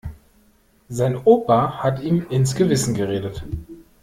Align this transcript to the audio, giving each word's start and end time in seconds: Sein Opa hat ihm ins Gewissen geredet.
Sein 0.89 1.15
Opa 1.25 1.83
hat 1.83 1.99
ihm 2.01 2.25
ins 2.31 2.55
Gewissen 2.55 2.95
geredet. 2.95 3.43